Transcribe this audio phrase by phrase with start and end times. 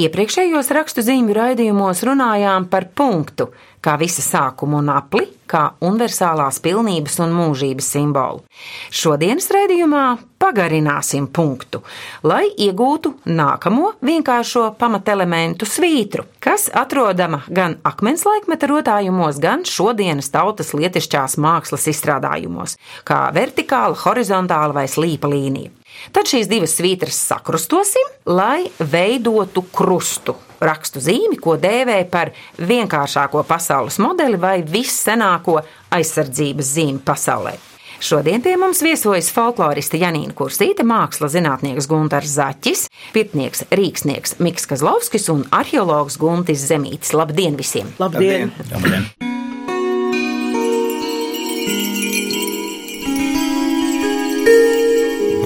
[0.00, 3.50] Iepriekšējos rakstu zīmju raidījumos runājām par punktu,
[3.84, 8.40] kā visa sākuma un apli, kā universālās pilnības un mūžības simbolu.
[8.88, 10.04] Šodienas raidījumā
[10.40, 11.82] pagarināsim punktu,
[12.24, 20.72] lai iegūtu nākamo vienkāršo pamatelementu svītru, kas atrodama gan akmens laikmeta rotājumos, gan šodienas tautas
[20.72, 25.81] lietišķās mākslas izstrādājumos, kā vertikāla, horizontāla vai slīpa līnija.
[26.12, 30.36] Tad šīs divas svītras sakrustosim, lai veidotu krustu.
[30.62, 35.58] Rakstu zīmi, ko dēvē par vienkāršāko pasaules modeli vai vissenāko
[35.90, 37.56] aizsardzības zīmi pasaulē.
[38.02, 45.30] Šodien pie mums viesojas folkloriste Janīna Kursīte, mākslas zinātnieks Gunārs Zaķis, pirtnieks Rīksnieks Miks Kazlovskis
[45.30, 47.14] un arheologs Guntis Zemītis.
[47.14, 47.94] Labdien visiem!
[48.02, 48.50] Labdien!
[48.72, 49.31] Labdien.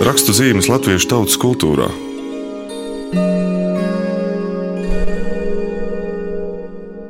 [0.06, 1.88] Rakstu zīmes latviešu tautas kultūrā.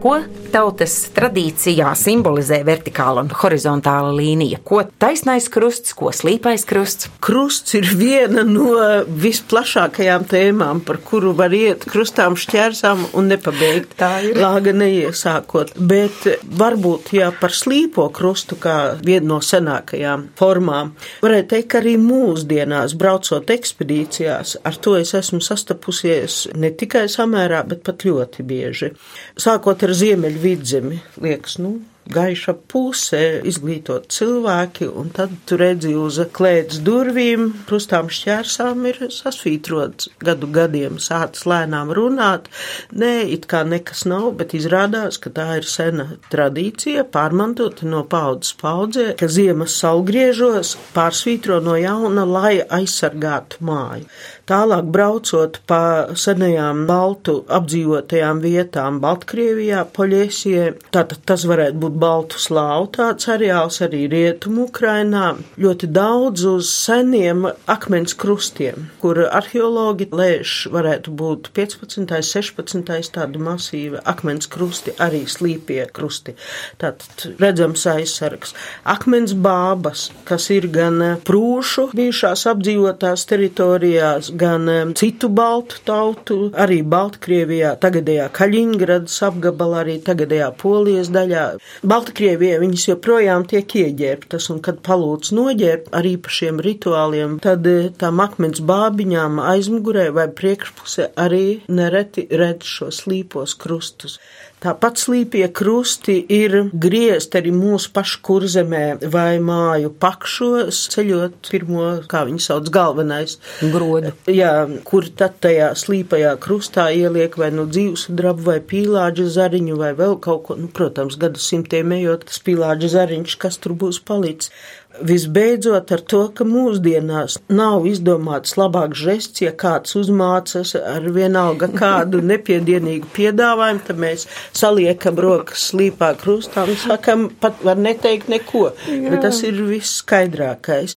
[0.06, 0.20] Ko
[0.54, 4.60] tautas tradīcijā simbolizē vertikāla un horizontāla līnija?
[4.62, 7.08] Ko taisnais krusts, ko slīpais krusts?
[7.26, 8.76] Krusts ir viena no
[9.24, 13.96] visplašākajām tēmām, par kuru var iet krustām šķērsām un nepabeigt.
[13.98, 14.38] Tā ir.
[14.38, 15.72] Lāga neiesākot.
[15.90, 21.96] Bet varbūt, ja par slīpo krustu kā vienu no senākajām formām, varētu teikt, ka arī
[21.98, 28.94] mūsdienās, braucot ekspedīcijās, ar to es esmu sastapusies ne tikai samērā, bet pat ļoti bieži.
[29.34, 31.76] Sākot ar ziemeļu vidzemi, liekas, nu,
[32.12, 40.10] gaiša pusē, izglītot cilvēki, un tad tu redzi uz klēdes durvīm, krustām šķērsām ir sasvītrots
[40.22, 42.50] gadu gadiem, sācis lēnām runāt.
[42.94, 48.54] Nē, it kā nekas nav, bet izrādās, ka tā ir sena tradīcija, pārmantota no paudzes
[48.60, 54.06] paudzē, ka ziemas saulgriežos pārsvītro no jauna, lai aizsargātu māju.
[54.46, 55.80] Tālāk braucot pa
[56.14, 64.04] senajām baltu apdzīvotajām vietām Baltkrievijā, Poļiesie, tātad tas varētu būt baltu slāvu tāds areāls arī
[64.12, 72.12] rietumu Ukrainā, ļoti daudz uz seniem akmens krustiem, kur arheologi lēš varētu būt 15.
[72.26, 73.10] 16.
[73.16, 76.36] tādu masīva akmens krusti, arī slīpie krusti.
[76.80, 78.54] Tātad redzams aizsargs.
[78.84, 87.74] Akmens bābas, kas ir gan prūšu bijušās apdzīvotās teritorijās, gan citu baltu tautu, arī Baltkrievijā,
[87.82, 91.46] tagadējā Kaļiņgradas apgabalā, arī tagadējā Polijas daļā.
[91.86, 98.18] Baltkrievijā viņas joprojām tiek ieģērbtas, un kad palūdz noģērbt ar īpašiem rituāliem, tad eh, tām
[98.24, 104.18] akmens bābiņām aizmugurē vai priekšpusē arī nereti redz šos slīpos krustus.
[104.64, 112.22] Tāpat slīpie krusti ir griezti arī mūsu pašu kurzemē vai māju pakšos, ceļot pirmo, kā
[112.24, 114.14] viņi sauc, galvenais Grodu.
[114.32, 114.54] Jā,
[114.88, 120.16] kur tad tajā slīpajā krustā ieliek vai nu dzīves drabu vai pīlāģa zariņu vai vēl
[120.24, 124.54] kaut ko, nu, protams, gadsimtiem ejot, tas pīlāģa zariņš, kas tur būs palicis.
[125.04, 132.22] Visbeidzot, ar to, ka mūsdienās nav izdomāts labāks žests, ja kāds uzmācas ar vienalga kādu
[132.24, 134.26] nepiedienīgu piedāvājumu, tad mēs
[134.56, 139.10] saliekam rokas slīpā krustā un sakam, pat var neteikt neko, Jā.
[139.12, 140.96] bet tas ir viss skaidrākais.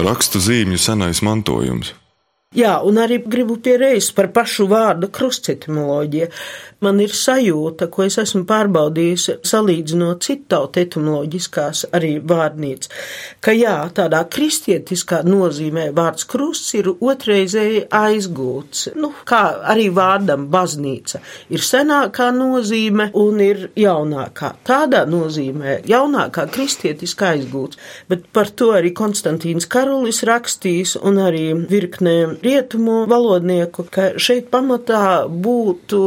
[0.00, 1.94] Rakstu zīmju senais mantojums.
[2.50, 6.26] Jā, un arī gribu pierēst par pašu vārdu krustcetimoloģiju.
[6.82, 12.90] Man ir sajūta, ko es esmu pārbaudījusi, salīdzinot citu tautu etimoloģiskās arī vārnīcas,
[13.44, 18.96] ka jā, tādā kristietiskā nozīmē vārds krusts ir otrreizēji aizgūts.
[18.98, 21.22] Nu, kā arī vārdam baznīca
[21.54, 24.56] ir senākā nozīme un ir jaunākā.
[24.66, 27.78] Tādā nozīmē jaunākā kristietiskā aizgūts,
[28.10, 35.26] bet par to arī Konstantīns Karolis rakstīs un arī virknē rietumu valodnieku, ka šeit pamatā
[35.30, 36.00] būtu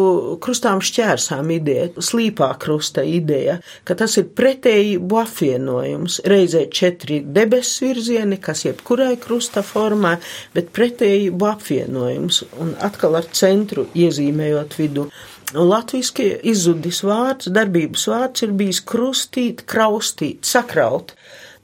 [0.43, 6.21] krustām šķērsām ideja, slīpā krusta ideja, ka tas ir pretējību apvienojums.
[6.29, 10.15] Reizē četri debesu virzieni, kas jebkurai krusta formā,
[10.55, 15.07] bet pretējību apvienojums un atkal ar centru iezīmējot vidu.
[15.53, 21.13] Un latviski izzudis vārds, darbības vārds ir bijis krustīt, kraustīt, sakraut.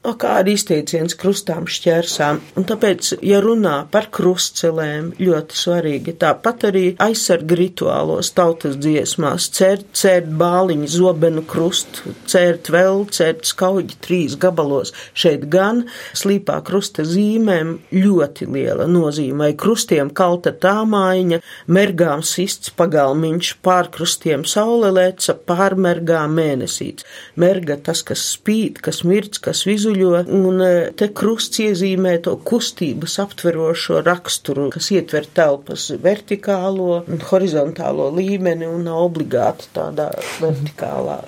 [0.00, 2.40] Kā arī izteiciens krustām šķērsām.
[2.56, 9.90] Un tāpēc, ja runā par krustcelēm, ļoti svarīgi tāpat arī aizsarga rituālos tautas dziesmās, cērt,
[9.96, 14.94] cērt bāliņu, zobenu krustu, cērt vēl, cērt skauģi trīs gabalos.
[15.12, 15.84] Šeit gan
[16.16, 19.52] slīpā krusta zīmēm ļoti liela nozīme.
[19.60, 27.04] Krustiem kalta tāmaiņa, mergām sists pagalmiņš, pārkrustiem saulelēca, pārmergā mēnesīts.
[27.40, 33.18] Merga tas, kas spīd, kas mirts, kas vizuļo, un e, te krusts iezīmē to kustības
[33.18, 40.10] aptverošo raksturu, kas ietver telpas vertikālo un horizontālo līmeni un nav obligāti tādā
[40.40, 41.20] vertikālā.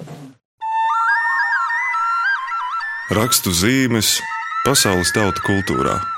[3.13, 4.21] Rakstu zīmes
[4.65, 6.12] pasaules tautu kultūrā.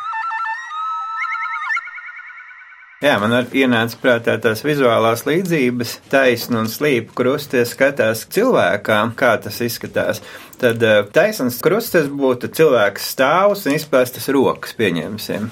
[3.05, 9.35] Jā, man arī ienāca prātā tās vizuālās līdzības, taisna un slīpa krusties skatās cilvēkā, kā
[9.45, 10.23] tas izskatās.
[10.62, 15.51] Tad eh, taisns krustes būtu cilvēks stāvs un izplēstas rokas, pieņemsim.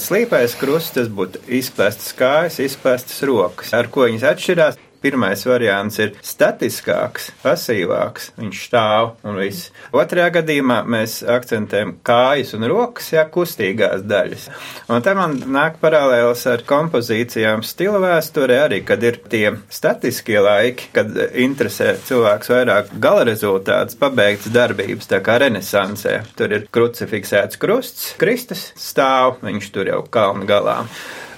[0.00, 3.76] Slīpais krustes būtu izplēstas kājas, izplēstas rokas.
[3.76, 4.80] Ar ko viņas atšķirās?
[5.04, 9.68] Pirmais variants ir statiskāks, pasīvāks, viņš stāv un viss.
[9.92, 14.46] Otrajā gadījumā mēs akcentējam kājas un rokas, jā, kustīgās daļas.
[14.88, 20.88] Un te man nāk paralēls ar kompozīcijām stila vēsturē arī, kad ir tie statiskie laiki,
[20.96, 26.22] kad interesē cilvēks vairāk gala rezultāts, pabeigts darbības, tā kā renesansē.
[26.38, 30.80] Tur ir krucifiksēts krusts, Kristus stāv, viņš tur jau kalnu galā.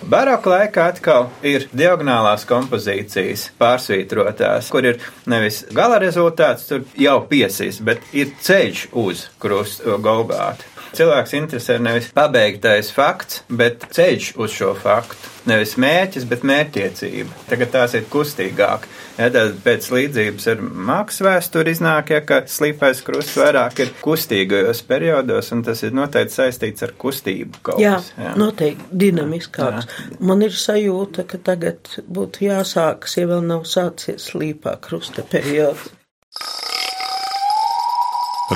[0.05, 5.01] Baroka laikā atkal ir diagonālās kompozīcijas pārsvītrotās, kur ir
[5.31, 10.76] nevis gala rezultāts, tur jau piesīs, bet ir ceļš uz krustu Golgātu.
[10.97, 15.33] Cilvēks interesē nevis pabeigtais fakts, bet ceļš uz šo faktu.
[15.47, 17.43] Nevis mērķis, bet mērķtiecība.
[17.51, 18.87] Tagad tās ir kustīgāk.
[19.19, 24.83] Ja, tad pēc līdzības ar mākslas vēsturi iznāk, ja, ka slīpais krusts vairāk ir kustīgajos
[24.89, 27.63] periodos, un tas ir noteikti saistīts ar kustību.
[27.81, 29.87] Jā, kas, jā, noteikti dinamiskāks.
[29.87, 30.19] Jā.
[30.33, 35.93] Man ir sajūta, ka tagad būtu jāsākas, ja vēl nav sācies slīpā krusta periods.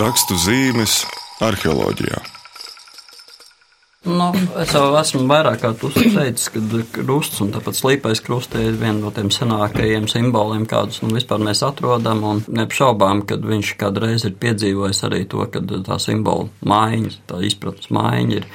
[0.00, 1.02] Rakstu zīmes
[1.46, 2.20] arheoloģijā.
[4.00, 6.60] Nu, es jau esmu vairāk kārt uzteicis, ka
[6.94, 11.60] krusts un tāpat slīpais krusts ir viena no tiem senākajiem simboliem, kādus nu, vispār mēs
[11.66, 12.22] atrodam.
[12.24, 17.92] Un neapšaubām, ka viņš kādreiz ir piedzīvojis arī to, ka tā simbola maiņa, tā izpratnes
[17.92, 18.48] maiņa ir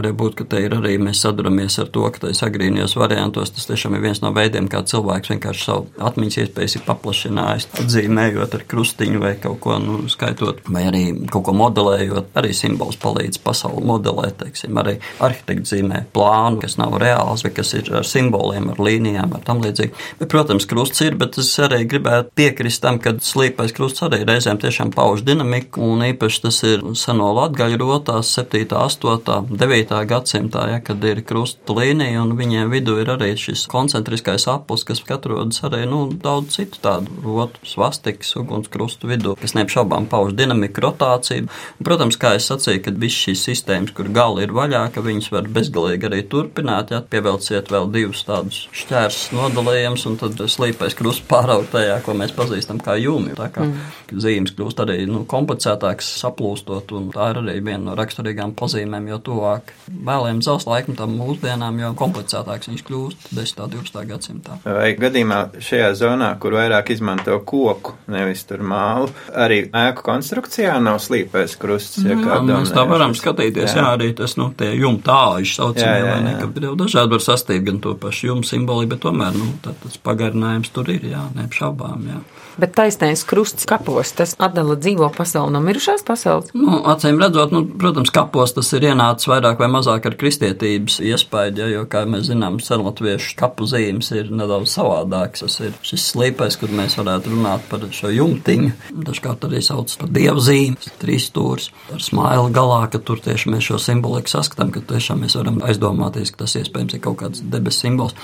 [0.00, 3.66] Varētu būt, ka te ir arī mēs saduramies ar to, ka tais agrīnijos variantos tas
[3.68, 8.64] tiešām ir viens no veidiem, kā cilvēks vienkārši savu atmiņas iespējas ir paplašinājis, atzīmējot ar
[8.70, 12.30] krustiņu vai kaut ko, nu, skaitot, vai arī kaut ko modelējot.
[12.40, 17.74] Arī simbols palīdz pasauli modelēt, teiksim, arī arhitekti zīmē plānu, kas nav reāls, bet kas
[17.76, 19.92] ir ar simboliem, ar līnijām, ar tam līdzīgi.
[20.22, 24.62] Bet, protams, krusts ir, bet es arī gribētu piekrist tam, ka slīpais krusts arī reizēm
[24.64, 29.89] tiešām pauž dinamiku, un īpaši tas ir seno latgaļu rotās 7., 8., 9.
[29.90, 30.06] 9.
[30.06, 35.02] gadsimtā, ja, kad ir krusta līnija, un viņiem vidū ir arī šis koncentriskais aplis, kas
[35.10, 41.48] atrodas arī nu, daudz citu tādu rotu, svastikas, ugunskrustu vidū, kas neapšaubām pauž dinamiku, rotāciju.
[41.48, 45.30] Un, protams, kā es sacīju, ka visas šīs sistēmas, kur gali ir vaļā, ka viņas
[45.34, 51.26] var bezgalīgi arī turpināt, ja pievelciet vēl divus tādus šķērsus nodalījumus, un tad slīpais krusts
[51.30, 53.34] pāraut tajā, ko mēs pazīstam kā jūmi.
[53.38, 54.22] Tā kā mm.
[54.22, 59.22] zīmes kļūst arī nu, komplicētāks, saplūstot, un tā ir arī viena no raksturīgām pazīmēm, jo
[59.30, 63.60] tuvāk vairāk vēlējam zelta laikmetam mūsdienām, jo komplicētāks viņš kļūst 10.
[63.64, 64.06] un 20.
[64.08, 64.58] gadsimtā.
[64.64, 71.00] Vai gadījumā šajā zonā, kur vairāk izmanto koku, nevis tur mālu, arī ēku konstrukcijā nav
[71.02, 72.02] slīpēs krusts?
[72.04, 76.18] Ja jā, mēs tā varam skatīties, jā, jā arī tas, nu, tie jumtāži saucamie, vai
[76.26, 79.98] ne, ka jau dažādi var sastīgt gan to pašu jumu simboli, bet tomēr, nu, tas
[80.04, 82.22] pagarinājums tur ir, jā, neapšaubām, jā.
[82.60, 86.50] Bet taisnais krusts kapos, tas atdala dzīvo pasauli no mirušās pasaules?
[86.52, 91.68] Nu, acīm redzot, nu, protams, kapos tas ir ienācis vairāk vai mazāk ar kristietības iespēju,
[91.74, 95.44] jo, kā mēs zinām, senlatviešu kapu zīmes ir nedaudz savādāks.
[95.44, 98.72] Tas ir šis slīpais, kur mēs varētu runāt par šo jumtiņu.
[99.06, 103.70] Dažkārt arī sauc par dievu zīmes, trīs stūris ar smailu galā, ka tur tieši mēs
[103.70, 107.86] šo simboliku saskatām, ka tiešām mēs varam aizdomāties, ka tas iespējams ir kaut kāds debesu
[107.86, 108.16] simbols.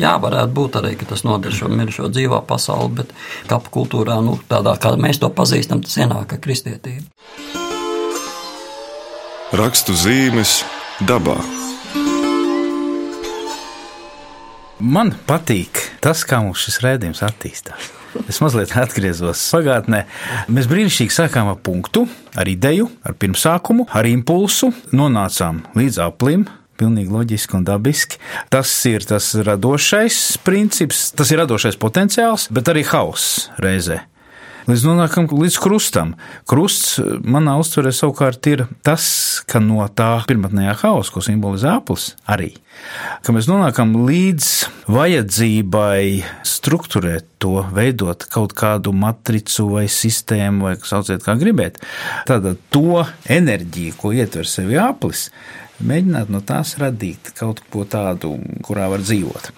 [0.00, 3.12] Jā, varētu būt arī, ka tas noder šo mirušo dzīvo pasauli, bet
[3.50, 7.63] kapu kultūrā, nu, tādā kā mēs to pazīstam, tas ienāk ar kristietību.
[9.54, 10.64] Rakstu zīmes
[11.06, 11.36] dabā.
[14.82, 17.92] Man patīk tas, kā mums šis rādījums attīstās.
[18.26, 20.00] Es mazliet atgriezos pagātnē.
[20.50, 22.02] Mēs brīnišķīgi sākām ar punktu,
[22.34, 28.18] ar ideju, ar pirmsākumu, ar impulsu, nonācām līdz aplim, Pilnīgi loģiski un dabiski.
[28.50, 34.00] Tas ir tas radošais princips, tas ir radošais potenciāls, bet arī hauss reizē.
[34.68, 36.14] Līdz nonākam līdz krustam.
[36.48, 39.06] Krusts manā uztverē savukārt ir tas,
[39.48, 42.54] ka no tā pirmotnējā hausa, ko simbolizē aplis, arī
[43.24, 44.48] ka mēs nonākam līdz
[44.92, 51.80] vajadzībai struktūrēt to, veidot kaut kādu matricu vai sistēmu, vai sauciet kā gribiet.
[52.28, 55.28] Tātad to enerģiju, ko ietver sevi aplis,
[55.88, 59.50] mēģināt no tās radīt kaut ko tādu, kurā var dzīvot.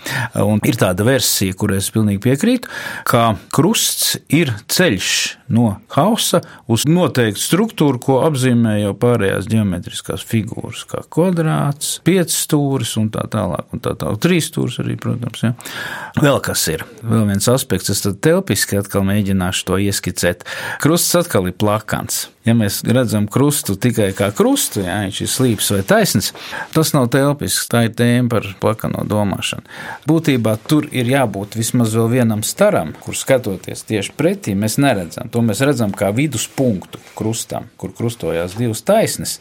[0.45, 2.71] Un ir tāda versija, kurai es pilnīgi piekrītu,
[3.09, 5.12] ka krusts ir ceļš
[5.52, 6.40] no hausa
[6.71, 13.26] uz noteiktu struktūru, ko apzīmē jau pārējās geometriskās figūras, kā kvadrāts, piecas stūris un tā
[13.30, 15.45] tālāk, un tā tālāk, trīs stūris arī, protams.
[15.47, 15.52] Ja.
[16.18, 20.47] Vēl kas ir, vēl viens aspekts, es tad telpiski atkal mēģināšu to ieskicēt.
[20.83, 22.26] Krusts atkal ir plakans.
[22.47, 25.80] Ja mēs redzam krustu tikai kā krustu, ja viņš ir slīps vai
[26.16, 26.32] taisns,
[26.73, 27.68] tas nav telpisks.
[27.70, 29.64] Tā ir tēma par plakano domāšanu.
[30.08, 35.30] Būtībā tur ir jābūt vismaz vēl vienam staram, kur skatoties tieši pretī, mēs neredzam.
[35.30, 39.38] To mēs redzam kā viduspunktu krustam, kur krustojās divas taisnes.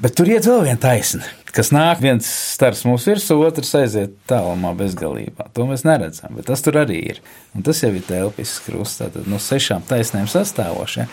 [0.00, 4.72] Bet tur iet vēl viena taisna kas nāk, viens stars mums virsū, otrs aiziet tālumā
[4.78, 5.48] bezgalībā.
[5.56, 7.22] To mēs neredzam, bet tas tur arī ir.
[7.56, 10.98] Un tas jau ir telpisks krusts, tātad no sešām taisnēm sastāvošs.
[11.00, 11.06] Ja?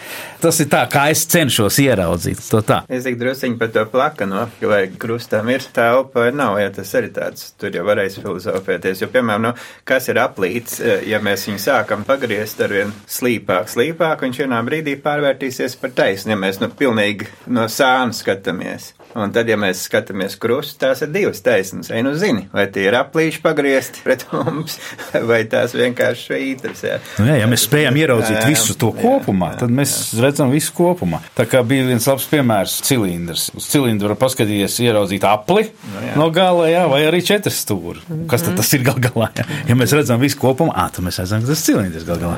[0.44, 2.84] Tas ir tā, kā es cenšos ieraudzīt to tā.
[2.94, 7.10] Es tik drusciņi par to plakano, vai krustam ir telpa vai nav, ja tas arī
[7.16, 9.02] tāds, tur jau varēs filozofēties.
[9.02, 9.54] Jo, piemēram, nu,
[9.88, 14.98] kas ir aplīts, ja mēs viņu sākam pagriezt ar vien slīpāk, slīpāk, viņš vienā brīdī
[15.02, 18.92] pārvērtīsies par taisnu, ja mēs nu pilnīgi no sāna skatāmies.
[19.18, 21.88] Un tad, ja mēs skatāmies krustu, tās ir divas taisnas.
[21.94, 24.76] Vai nu zini, vai tie ir aplīši pagriezti pret mums,
[25.30, 26.84] vai tās vienkārši švītras.
[26.84, 27.00] Jā.
[27.22, 30.26] Nu, jā, ja mēs spējam ieraudzīt jā, visu to kopumā, jā, tad mēs jā.
[30.26, 31.22] redzam visu kopumā.
[31.38, 33.48] Tā kā bija viens labs piemērs- cilindrs.
[33.56, 36.18] Uz cilindru var paskatīties, ieraudzīt apli nu, jā.
[36.20, 38.04] no gala, jā, vai arī četras stūri.
[38.04, 38.28] Mm -hmm.
[38.28, 39.32] Kas tad tas ir gal galā?
[39.38, 39.46] Jā?
[39.70, 42.38] Ja mēs redzam visu kopumā, ā, tad mēs redzam, ka tas ir cilindrs gal galā.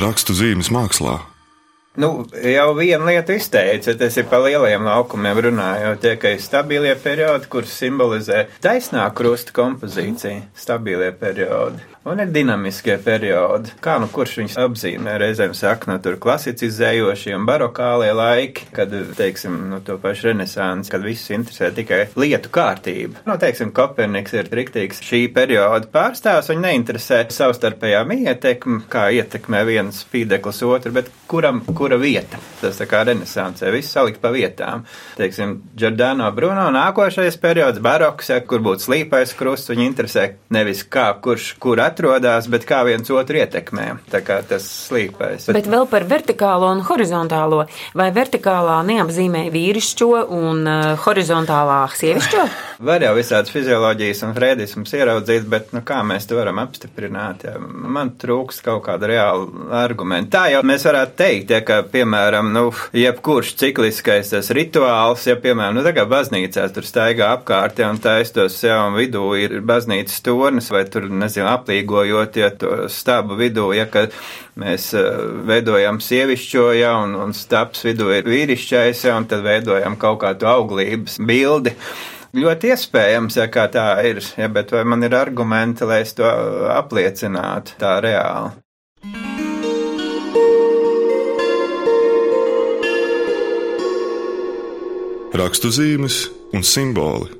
[0.00, 1.18] Rakstu zīmes mākslā.
[1.98, 6.92] Nu, jau viena lieta izteica, tas ir par lielajiem laukumiem runājot, tie, ka ir stabilie
[7.02, 11.82] periodi, kurus simbolizē taisnā krusta kompozīcija, stabilie periodi.
[12.00, 15.18] Un ir dinamiskie periodi, kā nu kurš viņus apzīmē.
[15.20, 21.04] Reizēm saka, no tur klasicizējošie un barokālie laiki, kad, teiksim, no to pašu renesansi, kad
[21.04, 23.20] visus interesē tikai lietu kārtība.
[23.28, 30.00] Nu, teiksim, Koperniks ir riktīgs šī perioda pārstāvs, viņa neinteresē savstarpējām ietekmi, kā ietekmē viens
[30.08, 32.40] pīdeklis otru, bet kuram, kura vieta.
[32.62, 34.86] Tas tā kā renesansē, viss salikt pa vietām.
[35.20, 40.26] Teiksim, Giordano Bruno nākošais periods, baroks, kur būtu slīpais krusts, viņa interesē
[40.56, 43.86] nevis kā, kurš, kur atrodas, bet kā viens otru ietekmē.
[44.10, 45.50] Tā kā tas slīpais.
[45.54, 47.64] Bet vēl par vertikālo un horizontālo.
[47.98, 52.46] Vai vertikālā neapzīmē vīrišķo un uh, horizontālā sievišķo?
[52.90, 57.44] Var jau visādas fizioloģijas un frēdismus ieraudzīt, bet nu, kā mēs to varam apstiprināt?
[57.44, 57.58] Jā?
[57.60, 60.38] Man trūks kaut kāda reāla argumenta.
[60.38, 65.76] Tā jau mēs varētu teikt, ja, ka, piemēram, nu, jebkurš cikliskais tas rituāls, ja, piemēram,
[65.76, 70.70] nu, kā baznīcās tur staigā apkārt, ja, un taistos, ja, un vidū ir baznīcas tornis,
[70.72, 72.50] vai tur, nezinu, aplīgojot, ja,
[72.88, 73.86] stabu vidū, ja,
[74.56, 79.96] mēs uh, veidojam sievišķo, ja, un, un stabs vidū ir vīrišķais, ja, un tad veidojam
[79.96, 81.74] kaut kādu auglības bildi.
[82.32, 86.28] Ļoti iespējams, ja kā tā ir, ja, bet vai man ir argumenti, lai es to
[86.70, 88.54] apliecinātu tā reāli?
[95.30, 97.39] Rakstuzīmes un simboli.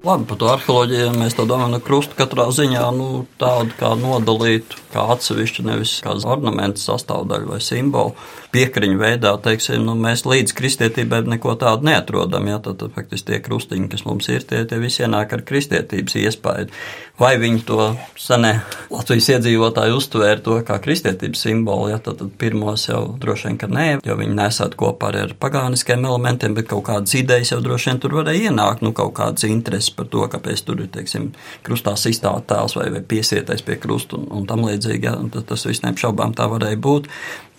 [0.00, 4.78] Labi, par to arheoloģiju mēs to domājam, nu, krustu katrā ziņā nu, tādu kā nodalītu,
[4.94, 8.14] kā atsevišķu, nevis kā ornamentu sastāvdaļu vai simbolu.
[8.50, 13.42] Piekriņu veidā, teiksim, nu, mēs līdz kristietībai neko tādu neatrodam, jā, tad, tad faktiski tie
[13.44, 16.72] krustiņi, kas mums ir, tie, tie visi ienāk ar kristietības iespēju.
[17.20, 18.54] Vai viņi to senē
[18.88, 23.68] Latvijas iedzīvotāji uztvēra to kā kristietības simbolu, jā, tad, tad pirmos jau droši vien, ka
[23.68, 28.02] nē, jo viņi nesāt kopā ar pagāniskiem elementiem, bet kaut kādas idejas jau droši vien
[28.02, 31.30] tur varēja ienākt, nu, kaut kādas intereses par to, kāpēc tur ir, teiksim,
[31.66, 35.06] krustā sistāta tēls vai, vai piesietais pie krusta un, un tam līdzīgi.
[35.06, 35.16] Ja,
[35.48, 37.10] tas viss neapšaubām tā varēja būt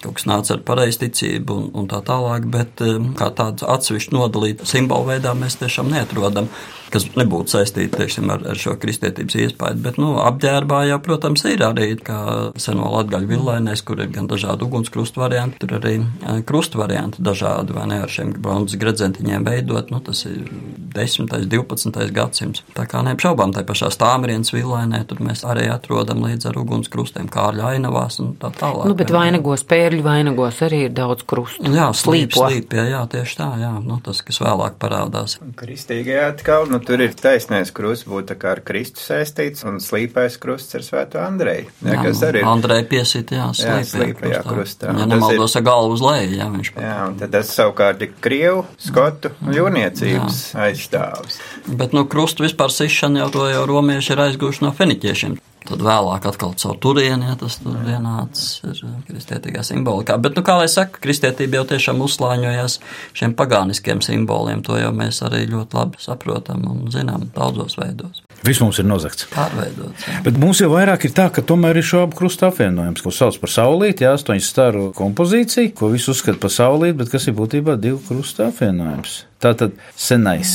[0.01, 4.65] kaut kas nāca ar pareizticību un, un tā tālāk, bet um, kā tādu atsevišķu nodalītu
[4.69, 6.49] simbolu veidā mēs tiešām neatrodam,
[6.91, 9.81] kas nebūtu saistīti, teiksim, ar, ar šo kristietības iespēju.
[9.85, 12.19] Bet, nu, apģērbā jau, protams, ir arī, kā
[12.61, 17.75] seno latgaļu villainēs, kur ir gan dažādi ugunskrustu varianti, tur arī eh, krustu varianti dažādi,
[17.77, 20.49] vai ne, ar šiem bronzas gredzentiņiem veidot, nu, tas ir
[20.95, 21.29] 10.
[21.51, 22.01] 12.
[22.15, 22.65] gadsimts.
[22.75, 27.75] Tā kā neapšaubām, tai pašā stāmrienas villainē, tur mēs arī atrodam līdz ar ugunskrustiem, kārļa
[27.75, 28.89] ainavās un tā tālāk.
[28.89, 31.67] Nu, bet vainagos pēr ķērļu vainagos arī ir daudz krustu.
[31.73, 32.45] Jā, slīpo.
[32.45, 35.37] Slīpie, jā, tieši tā, jā, nu, tas, kas vēlāk parādās.
[35.59, 40.77] Kristīgajā atkal, nu, tur ir taisnais krusts, būtu kā ar Kristu saistīts, un slīpais krusts
[40.77, 41.67] ar Svēto Andreju.
[41.83, 42.47] Jā, jā, kas arī ir.
[42.51, 44.95] Andreja piesīt, jā, slīpajā, jā, slīpajā krustā.
[44.97, 46.73] Ja nemaldos ar galvu uz leju, jā, viņš.
[46.77, 50.65] Jā, un tad tas savukārt ir Krievu, Skotu un jūrniecības jā.
[50.67, 51.39] aizstāvs.
[51.67, 55.39] Bet, nu, krustu vispār sišana jau to jau romieši ir aizguvuši no feniķiešiem.
[55.61, 60.17] Tad vēlāk atkal caur turieni, ja tas tur vienāds ir uh, kristietīgā simbolikā.
[60.21, 62.79] Bet, nu, kā lai saka, kristietība jau tiešām uzslāņojās
[63.19, 64.63] šiem pagāniskiem simboliem.
[64.65, 68.23] To jau mēs arī ļoti labi saprotam un zinām daudzos veidos.
[68.41, 69.29] Viss mums ir nozagts.
[69.35, 70.09] Pārveidots.
[70.09, 70.19] Jā.
[70.25, 73.37] Bet mums jau vairāk ir tā, ka tomēr ir šo abu krustu apvienojums, ko sauc
[73.43, 77.77] par saulīti, jā, astoņu staru kompozīciju, ko visi uzskata par saulīti, bet kas ir būtībā
[77.77, 79.21] divu krustu apvienojums.
[79.41, 80.51] Tā tad senais.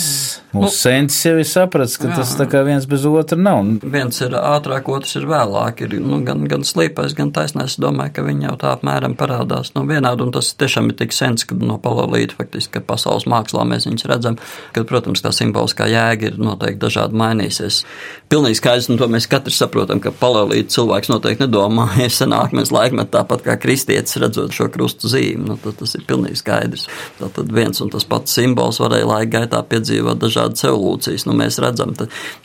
[0.54, 2.16] Mūsu nu, sensis jau ir sapratis, ka jā.
[2.20, 3.66] tas tā kā viens bez otra nav.
[3.82, 5.82] Viens ir ātrāk, otrs ir vēlāk.
[5.82, 7.74] Ir, nu, gan, gan slīpais, gan taisnais.
[7.74, 10.22] Es domāju, ka viņi jau tā apmēram parādās no vienādi.
[10.22, 14.38] Un tas tiešām ir tik sens, ka no palolīta faktiski, pasaules mākslā mēs viņus redzam.
[14.76, 17.82] Kad, protams, tā simboliskā jēga ir noteikti dažādi mainīsies.
[18.30, 22.70] Pilnīgi skaidrs, un to mēs katrs saprotam, ka palolīta cilvēks noteikti nedomā, ja senāk mēs
[22.74, 25.50] laikmet tāpat kā kristietis redzot šo krustu zīmi.
[25.50, 26.86] Nu, tas ir pilnīgi skaidrs.
[27.18, 31.26] Tad viens un tas pats simbols cilvēks varēja laika gaitā piedzīvot dažādas evolūcijas.
[31.26, 31.94] Nu, mēs redzam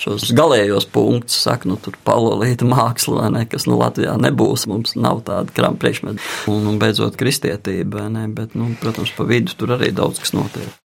[0.01, 4.67] šos galējos punktus, saka, nu, tur palolīta māksla, ne, kas nu, Latvijā nebūs.
[4.71, 6.21] Mums nav tāda krāma priekšmeta.
[6.51, 10.80] Un, un beidzot, kristietība, ne, bet, nu, protams, pa vidu tur arī daudz kas notiek.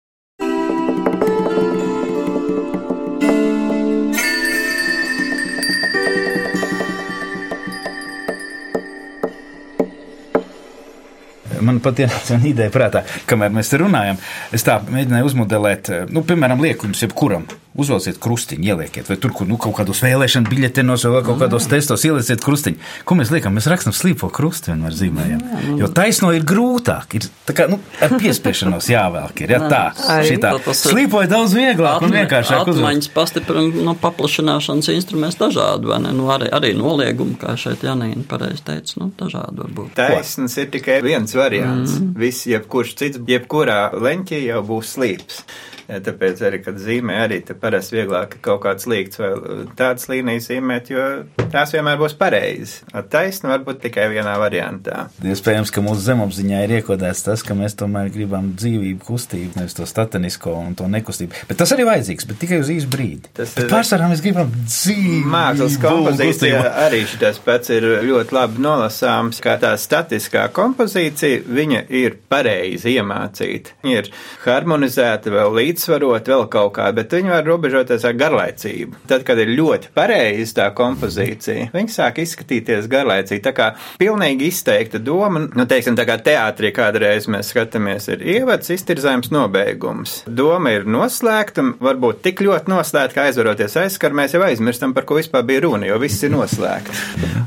[11.66, 14.20] Man pat ienāca ideja prātā, kamēr mēs te runājam.
[14.54, 17.48] Es tā mēģināju uzmodelēt, nu, piemēram, liekums jebkuram.
[17.74, 22.04] Uzvelciet krustiņu, ielieciet, vai tur, kur nu, kaut kādos vēlēšanu biļetenos vai kaut kādos testos
[22.06, 22.78] ielieciet krustiņu.
[23.02, 23.56] Ko mēs liekam?
[23.58, 25.42] Mēs rakstām slīpo krustu vienmēr zīmējam.
[25.80, 27.16] Jo taisno ir grūtāk.
[27.18, 29.42] Ir tā kā nu, ar piespiešanos jāvelk.
[29.42, 29.82] Ir, ja tā,
[30.28, 30.54] šitā.
[30.70, 32.70] Slīpo ir daudz vieglāk un vienkāršāk.
[32.76, 36.14] Atmaņas pastiprina no paplašināšanas instruments dažādi, vai ne?
[36.14, 39.96] Nu, arī, arī noliegumi, kā šeit Janīna pareizi teica, nu, dažādi varbūt.
[39.98, 41.98] Taisns ir tikai viens variants.
[41.98, 42.14] Mm.
[42.22, 45.42] Viss, jebkurš cits, jebkurā leņķī jau būs slīps.
[45.88, 49.30] Tāpēc arī, kad zīmē, arī parasti vieglāk kaut kāds līgts vai
[49.76, 51.04] tādas līnijas zīmēt, jo
[51.52, 52.80] tās vienmēr būs pareizas.
[53.12, 55.08] Taisna var būt tikai vienā variantā.
[55.24, 59.86] Iespējams, ka mūsu zemapziņā ir iekodēts tas, ka mēs tomēr gribam dzīvību, kustību, nevis to
[59.88, 61.44] statenisko un to nekustību.
[61.50, 63.30] Bet tas arī vajadzīgs, bet tikai uz īsu brīdi.
[63.36, 65.30] Tas bet pārsvarā mēs gribam dzīvību.
[65.34, 72.18] Mākslas kompozīcija arī šis pats ir ļoti labi nolasāms, kā tā statiskā kompozīcija, viņa ir
[72.32, 73.76] pareizi iemācīta.
[73.84, 74.10] Viņa ir
[74.46, 79.00] harmonizēta vēl līdz līdzsvarot vēl kaut kā, bet viņi var robežoties ar garlaicību.
[79.10, 83.42] Tad, kad ir ļoti pareiza tā kompozīcija, viņi sāk izskatīties garlaicīgi.
[83.44, 88.70] Tā kā pilnīgi izteikta doma, nu, teiksim, tā kā teātrī kādreiz mēs skatāmies, ir ievads,
[88.74, 90.20] iztirzājums, nobeigums.
[90.26, 95.18] Doma ir noslēgta, varbūt tik ļoti noslēgta, ka aizvaroties aizskar, mēs jau aizmirstam, par ko
[95.18, 97.04] vispār bija runa, jo viss ir noslēgts.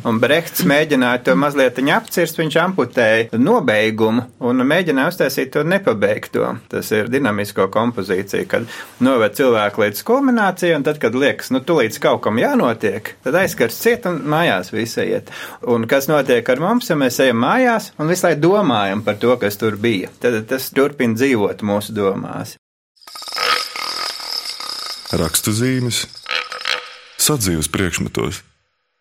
[0.08, 6.54] Un Brehts mēģināja to mazliet apcirst, viņš amputēja nobeigumu un mēģināja uztaisīt to nepabeigto.
[6.72, 8.66] Tas ir dinamisko kompozīciju pozīcija, kad
[9.00, 13.78] noved cilvēku līdz kulminācijai, un tad, kad liekas, nu, tulīdz kaut kam jānotiek, tad aizskars
[13.78, 15.32] ciet un mājās visi iet.
[15.62, 19.36] Un kas notiek ar mums, ja mēs ejam mājās un visu laiku domājam par to,
[19.38, 20.10] kas tur bija?
[20.20, 22.58] Tad tas turpina dzīvot mūsu domās.
[25.08, 26.04] Rakstu zīmes,
[27.18, 28.44] sadzīves priekšmetos.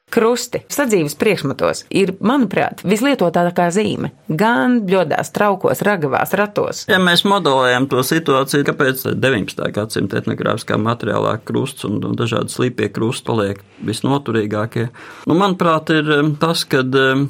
[0.06, 4.12] Krusti sadzīves priekšmetos ir, manuprāt, vislietotākā zīme.
[4.30, 6.84] Gan bļodās, traukos, ragavās, ratos.
[6.86, 9.64] Ja mēs modelējam to situāciju, kāpēc 19.
[9.74, 14.84] gadsimta etnogrāfiskā materiālā krusts un dažādi slīpie krusti paliek visnoturīgākie,
[15.26, 16.84] nu, manuprāt, ir tas, ka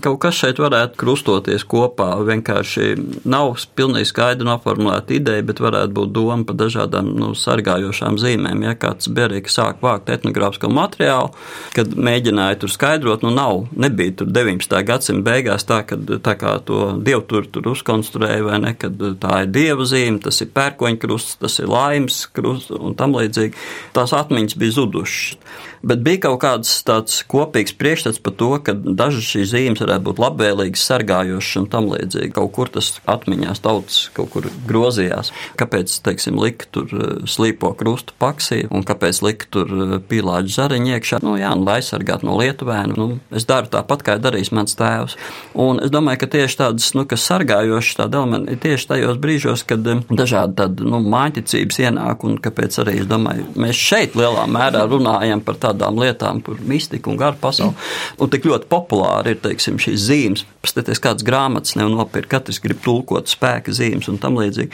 [0.05, 2.11] kaut kas šeit varētu krustoties kopā.
[2.29, 2.93] Vienkārši
[3.25, 8.69] nav pilnīgi skaidri noformulēta ideja, bet varētu būt doma par dažādām nu, sargājošām zīmēm.
[8.69, 11.33] Ja kāds Berīka sāk vākt etnogrāfisko materiālu,
[11.73, 14.75] kad mēģināja tur skaidrot, nu nav, nebija tur 19.
[14.87, 19.45] gadsimta beigās tā, ka tā kā to dievu tur, tur uzkonstruēja, vai ne, kad tā
[19.45, 23.55] ir dieva zīme, tas ir pērkoņkrusts, tas ir laimes krusts un tam līdzīgi.
[23.95, 25.39] Tās atmiņas bija zudušas.
[25.87, 30.23] Bet bija kaut kāds tāds kopīgs priekšstats par to, ka dažas šīs zīmes varētu būt
[30.25, 32.33] labvēlīgas, sargājošas un tam līdzīgi.
[32.35, 35.31] Kaut kur tas atmiņās tautas kaut kur grozījās.
[35.61, 40.97] Kāpēc, teiksim, likt tur eh, slīpo krustu paksī un kāpēc likt tur eh, pīlāģu zariņu
[40.97, 41.23] iekšā?
[41.23, 42.97] Nu jā, un lai aizsargātu no lietu lietuvēni.
[42.97, 45.17] Nu, es daru tāpat, kā darīs mans tēvs.
[45.55, 49.65] Un es domāju, ka tieši tādas, nu, kas sargājošas tādi elementi ir tieši tajos brīžos,
[49.69, 54.47] kad um, dažādi tādi, nu, mājiņticības ienāk un kāpēc arī, es domāju, mēs šeit lielā
[54.51, 57.77] mērā runājam par tādām lietām, par mistiku un garu pasauli.
[58.21, 60.47] Un tik ļoti populāri ir, teiksim, šīs zīmes.
[60.65, 64.73] Paskaties, kādas grāmatas nevar nopirkt, katrs grib tulkot spēka zīmes un tam līdzīgi.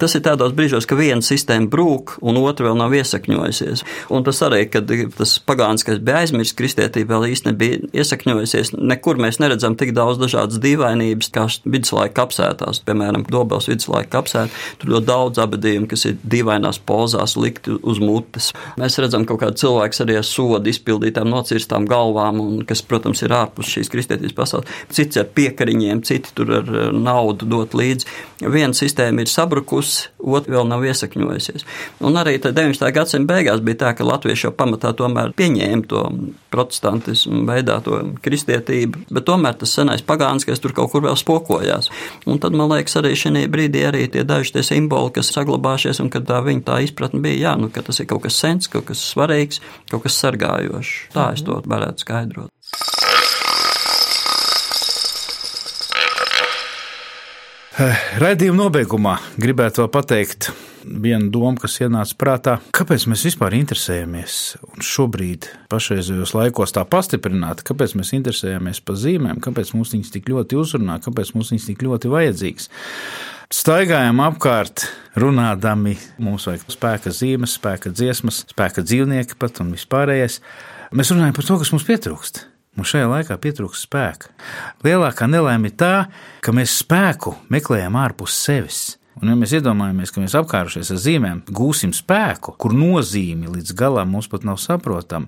[0.00, 3.84] Tas ir tādos brīžos, ka viena sistēma brūk un otra vēl nav iesakņojusies.
[4.14, 8.72] Un tas arī, kad tas pagāniskais bija aizmirsts, kristietība vēl īsti nebija iesakņojusies.
[8.78, 14.52] Nekur mēs neredzam tik daudz dažādas dīvainības, kā viduslaika kapsētās, piemēram, Dobels viduslaika kapsēta.
[14.80, 18.50] Tur ļoti daudz abadījumu, kas ir dīvainās pozās likti uz mutes.
[18.80, 23.34] Mēs redzam kaut kādu cilvēku arī ar sodu izpildītām, nocirstām galvām, un kas, protams, ir
[23.36, 24.78] ārpus šīs kristietības pasaules.
[24.94, 28.08] Cits ar piekariņiem, citi tur ar naudu dot līdzi.
[28.48, 31.66] Viena sistēma ir sabrukusi, otra vēl nav iesakņojusies.
[32.06, 32.92] Un arī 19.
[32.94, 36.04] gadsimta beigās bija tā, ka latvieši jau pamatā tomēr pieņēma to
[36.98, 41.90] protestantismu veidā, to kristietību, bet tomēr tas senais pagāniskais tur kaut kur vēl spokojās.
[42.26, 46.10] Un tad, man liekas, arī šī brīdī arī tie daži tie simboli, kas saglabājušies, un
[46.10, 48.88] kad tā viņa tā izpratne bija, jā, nu, ka tas ir kaut kas sens, kaut
[48.88, 51.10] kas svarīgs, kaut kas sargājošs.
[51.14, 52.52] Tā es to varētu skaidrot.
[58.18, 60.50] Raidījuma nobeigumā gribētu vēl pateikt
[60.88, 62.56] vienu domu, kas ienāca prātā.
[62.76, 69.42] Kāpēc mēs vispār interesējamies, un šobrīd, pašreizējos laikos, tā pastiprināti, kāpēc mēs interesējamies par zīmēm,
[69.44, 72.70] kāpēc mums viņas tik ļoti uzrunā, kāpēc mums viņas tik ļoti vajadzīgas?
[73.48, 74.84] Staigājam apkārt,
[75.16, 80.42] runādami, mums vajag spēka zīmes, spēka dziesmas, spēka dzīvnieki pat un vispārējais.
[80.92, 82.42] Mēs runājam par to, kas mums pietrūkst.
[82.76, 84.28] Mums šajā laikā pietrūkst spēka.
[84.84, 85.94] Lielākā nelaime ir tā,
[86.44, 88.97] ka mēs spēku meklējam ārpus sevis.
[89.18, 94.14] Un, ja mēs iedomājamies, ka mēs apkārušies ar zīmēm, gūsim spēku, kur nozīme līdz galam
[94.14, 95.26] mums pat nav saprotama,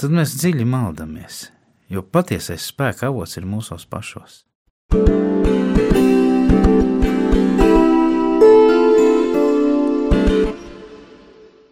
[0.00, 1.46] tad mēs dziļi maldamies.
[1.92, 4.42] Jo patiesais spēka avots ir mūsos pašos.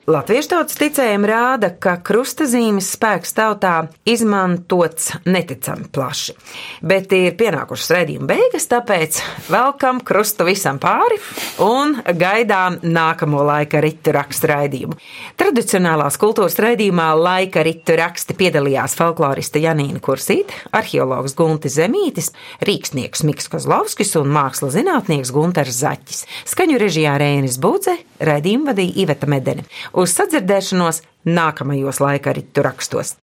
[0.07, 6.37] Latviešu tautas ticējumi rāda, ka krustazīmes spēks tautā izmantots neticami plaši.
[6.87, 9.19] Bet ir pienākušas redzījuma beigas, tāpēc
[9.51, 11.19] velkam krustu visam pāri
[11.66, 14.95] un gaidām nākamo laika ritu rakstu raidījumu.
[15.42, 22.31] Tradicionālās kultūras raidījumā laika ritu raksti piedalījās folkloriste Janīna Kursīte, arheologs Guntis Zemītis,
[22.62, 26.23] rīksnieks Miks Kozlovskis un mākslas zinātnieks Gunters Zaķis.
[26.55, 33.16] Skaņu režijā Rēnis Budze, raidījumu vadīja Iveta Medene uz sadzirdēšanos nākamajos laika ritu rakstos.